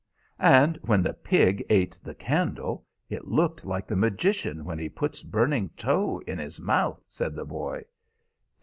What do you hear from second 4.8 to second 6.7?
puts burning tow in his